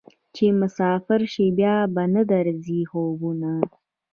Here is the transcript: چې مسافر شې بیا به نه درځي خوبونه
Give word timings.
چې 0.35 0.45
مسافر 0.61 1.21
شې 1.33 1.47
بیا 1.57 1.75
به 1.93 2.03
نه 2.13 2.21
درځي 2.31 2.81
خوبونه 2.89 3.51